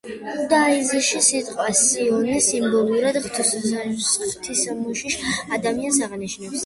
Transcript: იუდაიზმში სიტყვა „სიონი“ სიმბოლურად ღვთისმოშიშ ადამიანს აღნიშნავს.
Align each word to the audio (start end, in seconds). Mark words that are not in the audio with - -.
იუდაიზმში 0.35 1.19
სიტყვა 1.25 1.67
„სიონი“ 1.81 2.39
სიმბოლურად 2.47 3.21
ღვთისმოშიშ 3.27 5.19
ადამიანს 5.59 6.05
აღნიშნავს. 6.09 6.59